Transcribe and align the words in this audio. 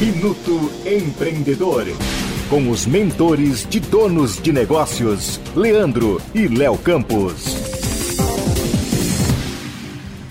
Minuto 0.00 0.72
Empreendedor. 0.84 1.84
Com 2.50 2.68
os 2.68 2.84
mentores 2.84 3.64
de 3.64 3.78
donos 3.78 4.42
de 4.42 4.52
negócios, 4.52 5.40
Leandro 5.54 6.20
e 6.34 6.48
Léo 6.48 6.76
Campos. 6.76 7.44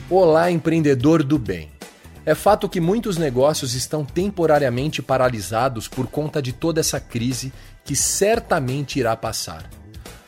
Olá, 0.10 0.52
empreendedor 0.52 1.23
do 1.23 1.39
bem. 1.39 1.71
É 2.26 2.36
fato 2.36 2.68
que 2.68 2.81
muitos 2.81 3.18
negócios 3.18 3.73
estão 3.73 4.04
temporariamente 4.04 5.02
paralisados 5.02 5.88
por 5.88 6.07
conta 6.07 6.41
de 6.41 6.52
toda 6.52 6.82
essa 6.82 7.00
crise 7.00 7.54
que 7.86 7.95
certamente 7.95 9.00
irá 9.00 9.16
passar. 9.16 9.70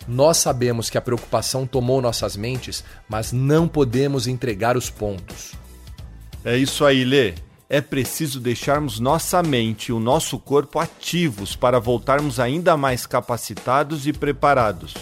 Nós 0.07 0.37
sabemos 0.37 0.89
que 0.89 0.97
a 0.97 1.01
preocupação 1.01 1.67
tomou 1.67 2.01
nossas 2.01 2.37
mentes, 2.37 2.85
mas 3.07 3.33
não 3.33 3.67
podemos 3.67 4.27
entregar 4.27 4.77
os 4.77 4.89
pontos. 4.89 5.51
É 6.43 6.57
isso 6.57 6.85
aí, 6.85 7.03
Lê. 7.03 7.33
É 7.67 7.81
preciso 7.81 8.39
deixarmos 8.39 8.99
nossa 8.99 9.41
mente 9.41 9.87
e 9.87 9.91
o 9.91 9.99
nosso 9.99 10.37
corpo 10.37 10.77
ativos 10.77 11.55
para 11.55 11.79
voltarmos 11.79 12.39
ainda 12.39 12.77
mais 12.77 13.07
capacitados 13.07 14.05
e 14.05 14.13
preparados. 14.13 14.93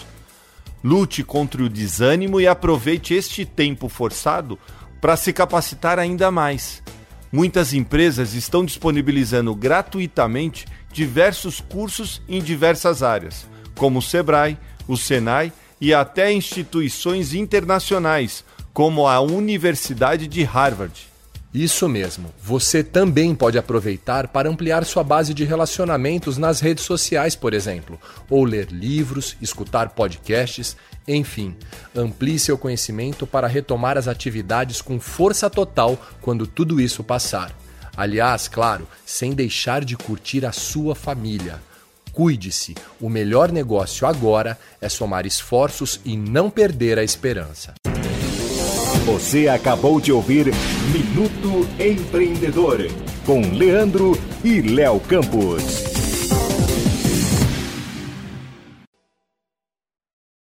Lute 0.82 1.22
contra 1.22 1.62
o 1.62 1.68
desânimo 1.68 2.40
e 2.40 2.46
aproveite 2.46 3.12
este 3.12 3.44
tempo 3.44 3.88
forçado 3.88 4.58
para 4.98 5.16
se 5.16 5.30
capacitar 5.32 5.98
ainda 5.98 6.30
mais. 6.30 6.82
Muitas 7.30 7.74
empresas 7.74 8.32
estão 8.32 8.64
disponibilizando 8.64 9.54
gratuitamente 9.54 10.66
diversos 10.90 11.60
cursos 11.60 12.22
em 12.26 12.40
diversas 12.40 13.02
áreas, 13.02 13.46
como 13.76 13.98
o 13.98 14.02
Sebrae, 14.02 14.56
o 14.88 14.96
Senai 14.96 15.52
e 15.80 15.92
até 15.92 16.32
instituições 16.32 17.34
internacionais, 17.34 18.42
como 18.72 19.06
a 19.06 19.20
Universidade 19.20 20.26
de 20.26 20.44
Harvard. 20.44 21.13
Isso 21.54 21.88
mesmo. 21.88 22.34
Você 22.42 22.82
também 22.82 23.32
pode 23.32 23.56
aproveitar 23.56 24.26
para 24.26 24.48
ampliar 24.48 24.84
sua 24.84 25.04
base 25.04 25.32
de 25.32 25.44
relacionamentos 25.44 26.36
nas 26.36 26.58
redes 26.58 26.82
sociais, 26.82 27.36
por 27.36 27.54
exemplo, 27.54 27.96
ou 28.28 28.42
ler 28.42 28.72
livros, 28.72 29.36
escutar 29.40 29.90
podcasts, 29.90 30.76
enfim, 31.06 31.54
amplie 31.94 32.40
seu 32.40 32.58
conhecimento 32.58 33.24
para 33.24 33.46
retomar 33.46 33.96
as 33.96 34.08
atividades 34.08 34.82
com 34.82 34.98
força 34.98 35.48
total 35.48 35.96
quando 36.20 36.44
tudo 36.44 36.80
isso 36.80 37.04
passar. 37.04 37.56
Aliás, 37.96 38.48
claro, 38.48 38.88
sem 39.06 39.32
deixar 39.32 39.84
de 39.84 39.96
curtir 39.96 40.44
a 40.44 40.50
sua 40.50 40.96
família. 40.96 41.62
Cuide-se. 42.12 42.74
O 43.00 43.08
melhor 43.08 43.52
negócio 43.52 44.08
agora 44.08 44.58
é 44.80 44.88
somar 44.88 45.24
esforços 45.24 46.00
e 46.04 46.16
não 46.16 46.50
perder 46.50 46.98
a 46.98 47.04
esperança. 47.04 47.74
Você 49.04 49.48
acabou 49.48 50.00
de 50.00 50.10
ouvir 50.10 50.46
Minuto 50.90 51.68
Empreendedor 51.78 52.90
com 53.26 53.42
Leandro 53.52 54.18
e 54.42 54.62
Léo 54.62 54.98
Campos. 54.98 55.93